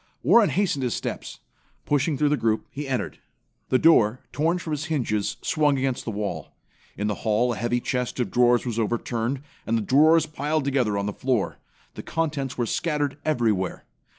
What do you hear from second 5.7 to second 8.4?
against the wall. In the hall a heavy chest of